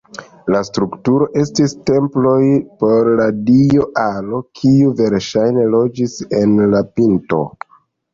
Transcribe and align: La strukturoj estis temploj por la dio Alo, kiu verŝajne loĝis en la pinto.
La 0.53 0.59
strukturoj 0.67 1.25
estis 1.41 1.73
temploj 1.89 2.39
por 2.83 3.09
la 3.19 3.27
dio 3.49 3.85
Alo, 4.05 4.39
kiu 4.61 4.95
verŝajne 5.03 5.67
loĝis 5.75 6.17
en 6.39 6.57
la 6.73 6.83
pinto. 6.97 7.43